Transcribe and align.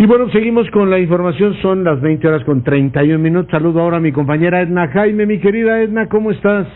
Y 0.00 0.06
bueno, 0.06 0.30
seguimos 0.30 0.70
con 0.70 0.90
la 0.90 1.00
información, 1.00 1.54
son 1.60 1.82
las 1.82 2.00
20 2.00 2.28
horas 2.28 2.44
con 2.44 2.62
31 2.62 3.18
minutos. 3.18 3.50
Saludo 3.50 3.80
ahora 3.80 3.96
a 3.96 4.00
mi 4.00 4.12
compañera 4.12 4.60
Edna 4.60 4.86
Jaime, 4.86 5.26
mi 5.26 5.40
querida 5.40 5.80
Edna, 5.80 6.06
¿cómo 6.06 6.30
estás? 6.30 6.68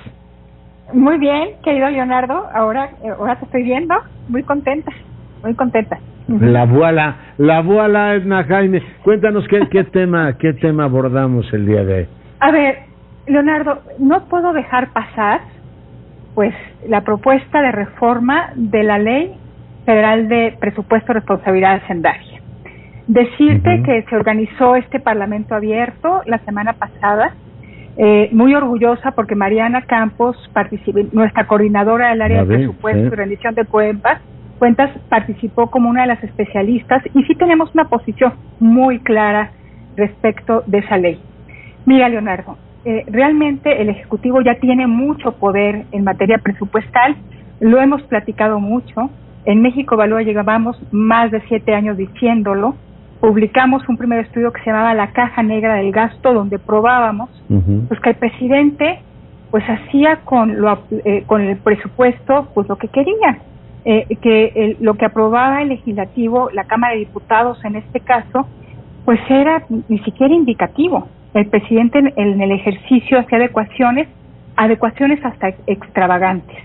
Muy 0.93 1.19
bien, 1.19 1.51
querido 1.63 1.89
Leonardo, 1.89 2.49
ahora, 2.53 2.91
ahora 3.17 3.37
te 3.37 3.45
estoy 3.45 3.63
viendo, 3.63 3.95
muy 4.29 4.43
contenta, 4.43 4.91
muy 5.45 5.55
contenta. 5.55 6.01
La 6.27 6.63
abuela, 6.63 7.17
la 7.39 7.59
abuela 7.59 8.17
Edna 8.17 8.43
Jaime, 8.43 8.83
cuéntanos 9.05 9.47
qué, 9.47 9.69
qué 9.71 9.85
tema, 9.93 10.37
qué 10.37 10.55
tema 10.55 10.83
abordamos 10.83 11.47
el 11.53 11.65
día 11.65 11.85
de 11.85 11.95
hoy. 11.95 12.07
A 12.41 12.51
ver, 12.51 12.79
Leonardo, 13.29 13.83
no 14.01 14.25
puedo 14.25 14.53
dejar 14.53 14.93
pasar, 14.93 15.43
pues, 16.35 16.53
la 16.89 17.03
propuesta 17.03 17.63
de 17.63 17.71
reforma 17.71 18.51
de 18.57 18.83
la 18.83 18.99
Ley 18.99 19.33
Federal 19.87 20.27
de 20.27 20.57
Presupuesto 20.59 21.13
de 21.13 21.21
Responsabilidad 21.21 21.77
Hacendaria. 21.85 22.32
Decirte 23.07 23.83
que 23.83 24.05
se 24.09 24.17
organizó 24.17 24.77
este 24.77 25.01
Parlamento 25.01 25.55
abierto 25.55 26.23
la 26.27 26.39
semana 26.39 26.75
pasada, 26.75 27.35
eh, 27.97 28.31
muy 28.33 28.55
orgullosa 28.55 29.11
porque 29.11 29.35
Mariana 29.35 29.83
Campos, 29.83 30.37
nuestra 31.13 31.47
coordinadora 31.47 32.11
del 32.11 32.23
área 32.23 32.45
de 32.45 32.57
presupuesto 32.57 33.07
y 33.07 33.11
rendición 33.11 33.55
de 33.55 33.65
cuentas, 33.65 34.21
cuentas, 34.59 34.91
participó 35.09 35.71
como 35.71 35.91
una 35.91 36.03
de 36.03 36.09
las 36.09 36.23
especialistas 36.23 37.03
y 37.13 37.25
sí 37.25 37.35
tenemos 37.35 37.75
una 37.75 37.89
posición 37.89 38.35
muy 38.61 39.01
clara 39.01 39.51
respecto 39.97 40.63
de 40.67 40.79
esa 40.79 40.97
ley. 40.97 41.21
Mira, 41.85 42.09
Leonardo, 42.09 42.57
eh, 42.85 43.05
realmente 43.09 43.83
el 43.83 43.89
Ejecutivo 43.89 44.41
ya 44.41 44.55
tiene 44.61 44.87
mucho 44.87 45.33
poder 45.33 45.87
en 45.91 46.05
materia 46.05 46.39
presupuestal, 46.39 47.17
lo 47.61 47.81
hemos 47.81 48.03
platicado 48.05 48.61
mucho. 48.61 49.11
En 49.45 49.61
México 49.61 49.97
Valúa 49.97 50.23
llegábamos 50.23 50.81
más 50.93 51.33
de 51.33 51.43
siete 51.49 51.75
años 51.75 51.97
diciéndolo 51.97 52.77
publicamos 53.23 53.89
un 53.89 53.97
primer 53.97 54.19
estudio 54.25 54.53
que 54.53 54.61
se 54.63 54.71
llamaba 54.71 54.95
La 54.95 55.13
Caja 55.13 55.45
Negra 55.45 55.77
del 55.77 55.93
Gasto, 55.93 56.35
donde 56.35 56.59
probábamos 56.59 57.31
pues 57.87 58.01
que 58.01 58.11
el 58.11 58.17
presidente 58.17 58.99
pues 59.53 59.63
hacía 59.69 60.23
con 60.25 60.61
lo 60.61 60.83
eh, 60.91 61.23
con 61.29 61.41
el 61.41 61.57
presupuesto 61.59 62.49
pues 62.53 62.69
lo 62.69 62.77
que 62.77 62.89
quería. 62.89 63.39
Eh, 63.85 64.17
que 64.21 64.77
lo 64.81 64.95
que 64.95 65.07
aprobaba 65.07 65.63
el 65.63 65.69
legislativo 65.69 66.51
la 66.53 66.65
Cámara 66.65 66.95
de 66.95 67.01
Diputados 67.01 67.65
en 67.65 67.77
este 67.77 68.01
caso 68.01 68.47
pues 69.05 69.21
era 69.29 69.63
ni 69.89 70.01
siquiera 70.01 70.35
indicativo. 70.35 71.07
El 71.33 71.47
presidente 71.47 72.01
en, 72.01 72.13
en 72.17 72.41
el 72.41 72.51
ejercicio 72.51 73.21
hacía 73.21 73.39
adecuaciones 73.39 74.09
adecuaciones 74.57 75.25
hasta 75.25 75.51
extravagantes. 75.69 76.59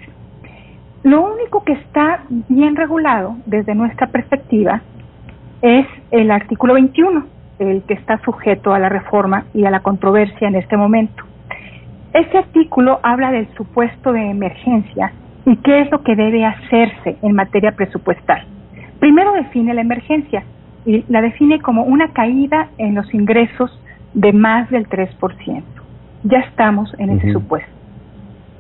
Lo 1.04 1.22
único 1.22 1.64
que 1.64 1.74
está 1.74 2.24
bien 2.50 2.76
regulado 2.76 3.36
desde 3.46 3.76
nuestra 3.76 4.08
perspectiva 4.08 4.82
es 5.62 5.88
el 6.12 6.32
artículo 6.32 6.74
21, 6.74 7.26
el 7.60 7.84
que 7.84 7.94
está 7.94 8.20
sujeto 8.20 8.74
a 8.74 8.80
la 8.80 8.90
reforma 8.90 9.46
y 9.54 9.66
a 9.66 9.72
la 9.72 9.80
controversia 9.80 10.48
en 10.48 10.56
este 10.56 10.78
momento. 10.78 11.24
Este 12.14 12.38
artículo 12.38 13.00
habla 13.04 13.32
del 13.32 13.48
supuesto 13.56 14.12
de 14.14 14.30
emergencia 14.30 15.12
y 15.46 15.56
qué 15.58 15.82
es 15.82 15.92
lo 15.92 16.04
que 16.04 16.16
debe 16.16 16.46
hacerse 16.46 17.18
en 17.22 17.34
materia 17.34 17.72
presupuestal. 17.74 18.46
Primero 19.00 19.34
define 19.34 19.74
la 19.74 19.82
emergencia 19.82 20.44
y 20.86 21.04
la 21.10 21.22
define 21.22 21.60
como 21.60 21.84
una 21.84 22.10
caída 22.10 22.70
en 22.78 22.96
los 22.96 23.14
ingresos 23.14 23.72
de 24.14 24.34
más 24.34 24.70
del 24.70 24.88
3%. 24.88 25.64
Ya 26.24 26.40
estamos 26.40 26.94
en 26.98 27.12
ese 27.12 27.34
supuesto. 27.34 27.70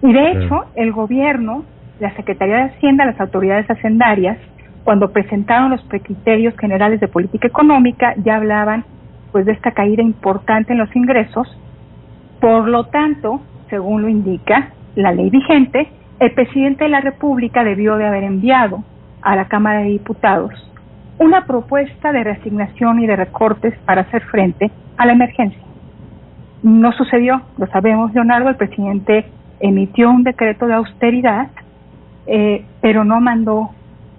Y 0.03 0.14
de 0.14 0.31
hecho, 0.31 0.66
el 0.75 0.92
gobierno, 0.92 1.64
la 2.00 2.14
Secretaría 2.16 2.58
de 2.58 2.64
Hacienda, 2.64 3.06
las 3.06 3.20
autoridades 3.20 3.70
hacendarias, 3.70 4.38
cuando 4.83 5.11
presentaron 5.11 5.72
los 5.72 5.81
precriterios 5.83 6.56
generales 6.58 7.00
de 7.00 7.08
política 7.08 7.47
económica, 7.47 8.14
ya 8.23 8.36
hablaban 8.38 8.86
pues 9.31 9.45
de 9.45 9.52
esta 9.52 9.72
caída 9.72 10.02
importante 10.02 10.73
en 10.73 10.80
los 10.80 10.95
ingresos. 10.95 11.47
Por 12.39 12.67
lo 12.67 12.86
tanto, 12.86 13.42
según 13.69 14.02
lo 14.03 14.09
indica 14.09 14.69
la 14.95 15.11
ley 15.11 15.30
vigente, 15.30 15.90
el 16.19 16.34
presidente 16.34 16.85
de 16.85 16.90
la 16.90 17.01
República 17.01 17.63
debió 17.63 17.97
de 17.97 18.07
haber 18.07 18.24
enviado 18.24 18.84
a 19.22 19.35
la 19.35 19.46
Cámara 19.46 19.79
de 19.79 19.90
Diputados 19.90 20.51
una 21.19 21.46
propuesta 21.46 22.12
de 22.12 22.24
reasignación 22.24 23.00
y 23.00 23.07
de 23.07 23.16
recortes 23.16 23.74
para 23.85 24.01
hacer 24.01 24.24
frente 24.24 24.72
a 24.97 25.06
la 25.06 25.13
emergencia. 25.13 25.62
No 26.63 26.91
sucedió, 26.94 27.41
lo 27.57 27.68
sabemos, 27.68 28.13
Leonardo, 28.13 28.50
el 28.50 28.56
presidente 28.56 29.25
emitió 29.59 30.09
un 30.09 30.24
decreto 30.24 30.68
de 30.68 30.74
austeridad, 30.74 31.50
eh, 32.28 32.66
pero 32.81 33.03
no 33.03 33.19
mandó 33.19 33.72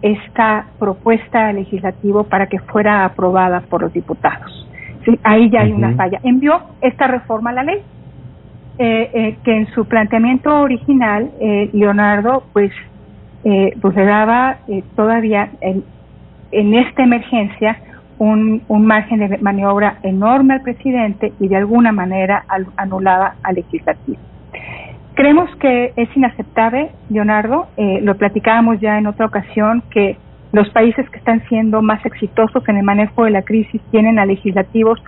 esta 0.02 0.66
propuesta 0.78 1.52
legislativa 1.52 2.22
para 2.24 2.46
que 2.46 2.58
fuera 2.60 3.04
aprobada 3.04 3.60
por 3.62 3.82
los 3.82 3.92
diputados. 3.92 4.68
¿Sí? 5.04 5.18
Ahí 5.22 5.50
ya 5.50 5.60
hay 5.62 5.72
una 5.72 5.94
falla. 5.94 6.20
Envió 6.22 6.60
esta 6.80 7.06
reforma 7.06 7.50
a 7.50 7.54
la 7.54 7.62
ley, 7.64 7.82
eh, 8.78 9.10
eh, 9.12 9.38
que 9.42 9.56
en 9.56 9.66
su 9.68 9.86
planteamiento 9.86 10.60
original, 10.60 11.30
eh, 11.40 11.70
Leonardo, 11.72 12.44
pues, 12.52 12.72
pues 13.80 13.94
le 13.94 14.04
daba 14.04 14.58
todavía 14.94 15.48
en, 15.62 15.82
en 16.50 16.74
esta 16.74 17.02
emergencia 17.02 17.78
un, 18.18 18.62
un, 18.68 18.84
margen 18.84 19.20
de 19.20 19.38
maniobra 19.38 20.00
enorme 20.02 20.54
al 20.54 20.62
presidente 20.62 21.32
y 21.40 21.48
de 21.48 21.56
alguna 21.56 21.90
manera 21.92 22.44
anulaba 22.76 23.36
al 23.42 23.54
legislativo. 23.54 24.18
Creemos 25.18 25.50
que 25.56 25.92
es 25.96 26.08
inaceptable, 26.16 26.92
Leonardo, 27.10 27.66
eh, 27.76 27.98
lo 28.02 28.16
platicábamos 28.16 28.78
ya 28.78 28.98
en 28.98 29.08
otra 29.08 29.26
ocasión, 29.26 29.82
que 29.90 30.16
los 30.52 30.70
países 30.70 31.10
que 31.10 31.18
están 31.18 31.42
siendo 31.48 31.82
más 31.82 32.06
exitosos 32.06 32.62
en 32.68 32.76
el 32.76 32.84
manejo 32.84 33.24
de 33.24 33.32
la 33.32 33.42
crisis 33.42 33.82
tienen 33.90 34.20
a 34.20 34.26
legislativos 34.26 35.02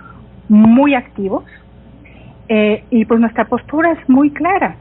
muy 0.49 0.95
activos 0.95 1.45
eh, 2.49 2.83
y 2.89 3.05
pues 3.05 3.21
nuestra 3.21 3.45
postura 3.45 3.93
es 3.93 4.09
muy 4.09 4.31
clara. 4.31 4.75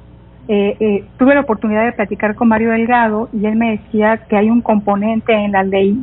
Eh, 0.49 1.05
tuve 1.17 1.37
la 1.37 1.43
oportunidad 1.43 1.85
de 1.85 1.93
platicar 1.93 2.35
con 2.35 2.49
Mario 2.49 2.73
Delgado 2.73 3.29
y 3.33 3.47
él 3.47 3.55
me 3.55 3.79
decía 3.79 4.17
que 4.29 4.37
hay 4.37 4.51
un 4.51 4.63
componente 4.63 5.33
en 5.33 5.53
la 5.53 5.63
ley 5.63 5.97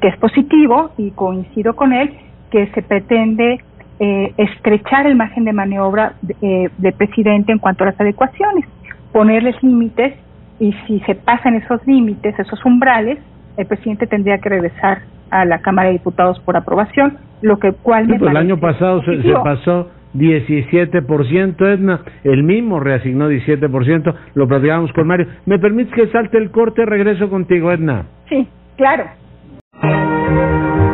que 0.00 0.08
es 0.08 0.16
positivo 0.16 0.90
y 0.98 1.12
coincido 1.12 1.76
con 1.76 1.92
él 1.92 2.12
que 2.50 2.66
se 2.74 2.82
pretende 2.82 3.60
eh, 4.04 4.34
estrechar 4.36 5.06
el 5.06 5.14
margen 5.14 5.44
de 5.44 5.52
maniobra 5.52 6.14
de, 6.22 6.68
del 6.76 6.92
presidente 6.94 7.52
en 7.52 7.58
cuanto 7.58 7.84
a 7.84 7.86
las 7.86 8.00
adecuaciones, 8.00 8.64
ponerles 9.12 9.54
límites 9.62 10.14
y 10.58 10.72
si 10.88 10.98
se 11.06 11.14
pasan 11.14 11.54
esos 11.54 11.86
límites, 11.86 12.36
esos 12.36 12.64
umbrales, 12.64 13.20
el 13.56 13.66
presidente 13.66 14.08
tendría 14.08 14.38
que 14.38 14.48
regresar 14.48 15.02
a 15.30 15.44
la 15.44 15.60
Cámara 15.60 15.88
de 15.88 15.92
Diputados 15.92 16.40
por 16.40 16.56
aprobación, 16.56 17.16
lo 17.42 17.60
que 17.60 17.70
cual 17.74 18.08
pues 18.08 18.20
el 18.22 18.36
año 18.36 18.58
pasado 18.58 19.04
se, 19.04 19.18
pasó 19.44 19.90
17%, 20.16 21.72
Edna, 21.72 22.00
el 22.24 22.42
mismo 22.42 22.80
reasignó 22.80 23.30
17%, 23.30 24.14
lo 24.34 24.48
platicamos 24.48 24.92
con 24.94 25.06
Mario. 25.06 25.28
¿Me 25.46 25.60
permites 25.60 25.94
que 25.94 26.08
salte 26.08 26.38
el 26.38 26.50
corte? 26.50 26.84
Regreso 26.84 27.30
contigo, 27.30 27.70
Edna. 27.70 28.06
Sí, 28.28 28.48
claro. 28.76 29.04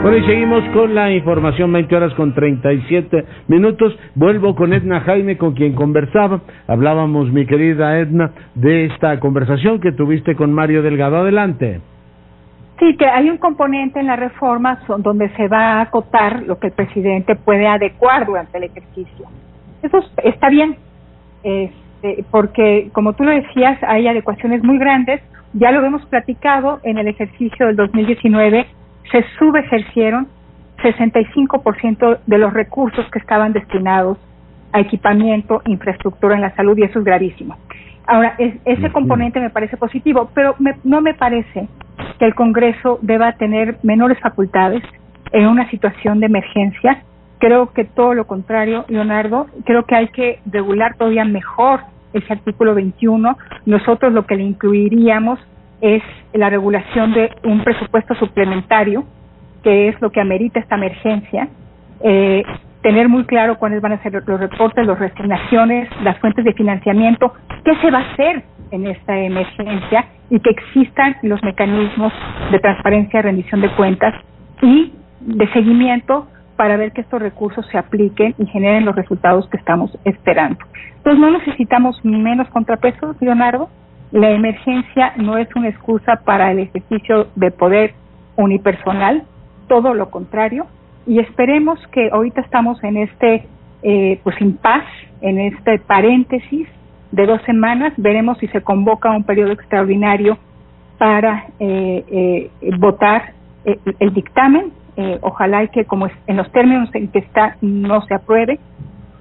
Bueno, 0.08 0.24
y 0.24 0.26
seguimos 0.26 0.64
con 0.70 0.94
la 0.94 1.12
información, 1.12 1.70
20 1.70 1.94
horas 1.94 2.14
con 2.14 2.32
37 2.32 3.26
minutos. 3.46 3.94
Vuelvo 4.14 4.54
con 4.54 4.72
Edna 4.72 5.00
Jaime, 5.00 5.36
con 5.36 5.52
quien 5.52 5.74
conversaba. 5.74 6.40
Hablábamos, 6.66 7.30
mi 7.30 7.44
querida 7.44 7.98
Edna, 7.98 8.30
de 8.54 8.86
esta 8.86 9.20
conversación 9.20 9.82
que 9.82 9.92
tuviste 9.92 10.34
con 10.34 10.50
Mario 10.50 10.80
Delgado. 10.80 11.18
Adelante. 11.18 11.82
Sí, 12.78 12.96
que 12.96 13.04
hay 13.04 13.28
un 13.28 13.36
componente 13.36 14.00
en 14.00 14.06
la 14.06 14.16
reforma 14.16 14.80
donde 14.96 15.28
se 15.36 15.46
va 15.46 15.72
a 15.72 15.80
acotar 15.82 16.42
lo 16.44 16.58
que 16.58 16.68
el 16.68 16.72
presidente 16.72 17.36
puede 17.36 17.66
adecuar 17.66 18.24
durante 18.24 18.56
el 18.56 18.64
ejercicio. 18.64 19.26
Eso 19.82 19.98
está 20.24 20.48
bien, 20.48 20.76
este, 21.42 22.24
porque 22.30 22.88
como 22.94 23.12
tú 23.12 23.24
lo 23.24 23.30
decías, 23.32 23.78
hay 23.82 24.08
adecuaciones 24.08 24.64
muy 24.64 24.78
grandes. 24.78 25.20
Ya 25.52 25.70
lo 25.70 25.84
hemos 25.84 26.06
platicado 26.06 26.80
en 26.82 26.96
el 26.96 27.08
ejercicio 27.08 27.66
del 27.66 27.76
2019 27.76 28.77
se 29.10 29.24
subejercieron 29.38 30.28
65% 30.82 32.18
de 32.26 32.38
los 32.38 32.52
recursos 32.52 33.04
que 33.10 33.18
estaban 33.18 33.52
destinados 33.52 34.18
a 34.72 34.80
equipamiento, 34.80 35.62
infraestructura 35.66 36.34
en 36.34 36.42
la 36.42 36.54
salud 36.54 36.76
y 36.78 36.82
eso 36.82 36.98
es 36.98 37.04
gravísimo. 37.04 37.56
Ahora, 38.06 38.36
ese 38.38 38.90
componente 38.90 39.38
me 39.38 39.50
parece 39.50 39.76
positivo, 39.76 40.30
pero 40.34 40.54
no 40.84 41.00
me 41.02 41.14
parece 41.14 41.68
que 42.18 42.24
el 42.24 42.34
Congreso 42.34 42.98
deba 43.02 43.32
tener 43.32 43.78
menores 43.82 44.18
facultades 44.20 44.82
en 45.32 45.46
una 45.46 45.68
situación 45.70 46.20
de 46.20 46.26
emergencia. 46.26 47.02
Creo 47.38 47.72
que 47.72 47.84
todo 47.84 48.14
lo 48.14 48.26
contrario, 48.26 48.86
Leonardo, 48.88 49.46
creo 49.64 49.84
que 49.84 49.94
hay 49.94 50.08
que 50.08 50.40
regular 50.46 50.96
todavía 50.96 51.24
mejor 51.24 51.80
ese 52.14 52.32
artículo 52.32 52.74
21. 52.74 53.36
Nosotros 53.66 54.12
lo 54.12 54.26
que 54.26 54.36
le 54.36 54.44
incluiríamos 54.44 55.38
es 55.80 56.02
la 56.32 56.50
regulación 56.50 57.12
de 57.12 57.30
un 57.44 57.62
presupuesto 57.62 58.14
suplementario, 58.16 59.04
que 59.62 59.88
es 59.88 60.00
lo 60.00 60.10
que 60.10 60.20
amerita 60.20 60.60
esta 60.60 60.76
emergencia, 60.76 61.48
eh, 62.02 62.42
tener 62.82 63.08
muy 63.08 63.24
claro 63.24 63.58
cuáles 63.58 63.80
van 63.80 63.92
a 63.92 64.02
ser 64.02 64.22
los 64.26 64.40
reportes, 64.40 64.86
las 64.86 64.98
resignaciones, 64.98 65.88
las 66.02 66.18
fuentes 66.18 66.44
de 66.44 66.52
financiamiento, 66.52 67.32
qué 67.64 67.76
se 67.76 67.90
va 67.90 67.98
a 67.98 68.12
hacer 68.12 68.42
en 68.70 68.86
esta 68.86 69.18
emergencia 69.18 70.06
y 70.30 70.40
que 70.40 70.50
existan 70.50 71.16
los 71.22 71.42
mecanismos 71.42 72.12
de 72.50 72.58
transparencia, 72.60 73.22
rendición 73.22 73.60
de 73.60 73.70
cuentas 73.70 74.14
y 74.62 74.92
de 75.20 75.48
seguimiento 75.52 76.28
para 76.56 76.76
ver 76.76 76.92
que 76.92 77.00
estos 77.00 77.20
recursos 77.22 77.66
se 77.70 77.78
apliquen 77.78 78.34
y 78.38 78.46
generen 78.46 78.84
los 78.84 78.94
resultados 78.94 79.48
que 79.48 79.56
estamos 79.56 79.96
esperando. 80.04 80.58
Entonces 80.96 81.20
no 81.20 81.30
necesitamos 81.30 82.04
menos 82.04 82.48
contrapesos, 82.48 83.16
Leonardo. 83.20 83.68
La 84.10 84.30
emergencia 84.30 85.12
no 85.16 85.36
es 85.36 85.48
una 85.54 85.68
excusa 85.68 86.16
para 86.24 86.50
el 86.50 86.60
ejercicio 86.60 87.28
de 87.34 87.50
poder 87.50 87.94
unipersonal, 88.36 89.24
todo 89.68 89.94
lo 89.94 90.10
contrario. 90.10 90.66
Y 91.06 91.18
esperemos 91.20 91.78
que 91.88 92.10
ahorita 92.10 92.40
estamos 92.40 92.82
en 92.84 92.96
este 92.98 93.46
eh, 93.82 94.20
pues 94.24 94.40
impas, 94.40 94.84
en 95.20 95.38
este 95.38 95.78
paréntesis 95.78 96.68
de 97.12 97.26
dos 97.26 97.40
semanas. 97.42 97.92
Veremos 97.96 98.38
si 98.38 98.48
se 98.48 98.62
convoca 98.62 99.10
un 99.10 99.24
periodo 99.24 99.52
extraordinario 99.52 100.38
para 100.98 101.46
eh, 101.60 102.04
eh, 102.10 102.50
votar 102.78 103.32
eh, 103.64 103.78
el 104.00 104.12
dictamen 104.14 104.72
eh, 105.00 105.16
ojalá 105.22 105.62
y 105.62 105.68
que 105.68 105.84
como 105.84 106.08
en 106.26 106.36
los 106.36 106.50
términos 106.50 106.90
en 106.92 107.06
que 107.06 107.20
está 107.20 107.56
no 107.60 108.02
se 108.06 108.14
apruebe, 108.14 108.58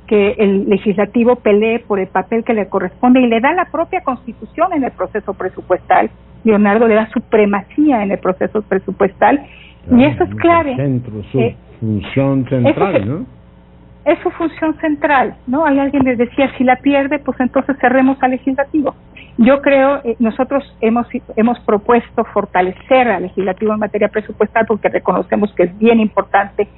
que 0.07 0.35
el 0.37 0.69
legislativo 0.69 1.35
pelee 1.35 1.79
por 1.79 1.99
el 1.99 2.07
papel 2.07 2.43
que 2.43 2.53
le 2.53 2.67
corresponde 2.67 3.21
y 3.21 3.27
le 3.27 3.41
da 3.41 3.53
la 3.53 3.65
propia 3.65 4.01
constitución 4.01 4.73
en 4.73 4.83
el 4.83 4.91
proceso 4.91 5.33
presupuestal. 5.33 6.09
Leonardo 6.43 6.87
le 6.87 6.95
da 6.95 7.09
supremacía 7.09 8.03
en 8.03 8.11
el 8.11 8.19
proceso 8.19 8.61
presupuestal 8.61 9.45
y 9.91 10.03
eso 10.03 10.23
es 10.23 10.35
clave. 10.35 10.75
Centro, 10.75 11.23
su 11.31 11.39
eh, 11.39 11.55
función 11.79 12.45
central, 12.47 13.07
¿no? 13.07 13.25
Es 14.05 14.17
su 14.19 14.31
función 14.31 14.73
central, 14.79 15.35
¿no? 15.47 15.65
Hay 15.65 15.77
alguien 15.79 16.05
les 16.05 16.17
decía, 16.17 16.49
si 16.57 16.63
la 16.63 16.77
pierde, 16.77 17.19
pues 17.19 17.37
entonces 17.41 17.75
cerremos 17.81 18.17
al 18.21 18.31
legislativo. 18.31 18.95
Yo 19.37 19.61
creo, 19.61 20.01
eh, 20.03 20.15
nosotros 20.19 20.63
hemos, 20.79 21.07
hemos 21.35 21.59
propuesto 21.59 22.23
fortalecer 22.33 23.09
al 23.09 23.23
legislativo 23.23 23.73
en 23.73 23.79
materia 23.79 24.07
presupuestal 24.07 24.65
porque 24.65 24.87
reconocemos 24.87 25.53
que 25.53 25.63
es 25.63 25.77
bien 25.77 25.99
importante 25.99 26.69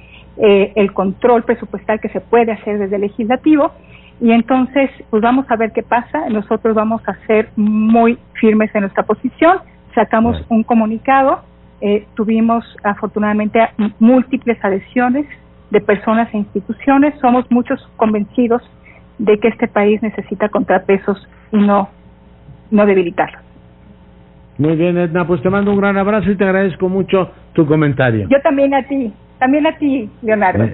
eh, 0.42 0.72
el 0.76 0.92
control 0.92 1.42
presupuestal 1.42 2.00
que 2.00 2.08
se 2.08 2.20
puede 2.20 2.52
hacer 2.52 2.78
desde 2.78 2.96
el 2.96 3.02
legislativo 3.02 3.72
y 4.20 4.32
entonces 4.32 4.90
pues 5.10 5.22
vamos 5.22 5.46
a 5.50 5.56
ver 5.56 5.72
qué 5.72 5.82
pasa. 5.82 6.28
Nosotros 6.28 6.74
vamos 6.74 7.02
a 7.06 7.14
ser 7.26 7.48
muy 7.56 8.18
firmes 8.34 8.74
en 8.74 8.82
nuestra 8.82 9.02
posición. 9.02 9.58
Sacamos 9.94 10.42
un 10.48 10.62
comunicado, 10.62 11.40
eh, 11.80 12.06
tuvimos 12.14 12.64
afortunadamente 12.82 13.60
múltiples 13.98 14.62
adhesiones 14.62 15.26
de 15.70 15.80
personas 15.80 16.32
e 16.34 16.38
instituciones. 16.38 17.14
Somos 17.20 17.50
muchos 17.50 17.80
convencidos 17.96 18.62
de 19.18 19.38
que 19.38 19.48
este 19.48 19.68
país 19.68 20.02
necesita 20.02 20.48
contrapesos 20.48 21.26
y 21.52 21.58
no 21.58 21.88
no 22.70 22.86
debilitarlo. 22.86 23.38
Muy 24.58 24.76
bien, 24.76 24.96
Edna, 24.98 25.26
pues 25.26 25.42
te 25.42 25.50
mando 25.50 25.72
un 25.72 25.78
gran 25.78 25.96
abrazo 25.96 26.30
y 26.30 26.36
te 26.36 26.44
agradezco 26.44 26.88
mucho 26.88 27.30
tu 27.54 27.66
comentario. 27.66 28.28
Yo 28.28 28.40
también 28.42 28.74
a 28.74 28.82
ti, 28.82 29.12
también 29.40 29.66
a 29.66 29.76
ti, 29.76 30.08
Leonardo. 30.22 30.68